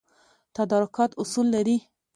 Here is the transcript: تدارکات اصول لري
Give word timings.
تدارکات 0.55 1.11
اصول 1.21 1.47
لري 1.55 1.77